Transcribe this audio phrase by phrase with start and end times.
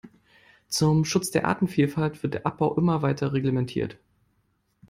[0.67, 3.99] Zum Schutz der Artenvielfalt wird der Abbau immer weiter reglementiert.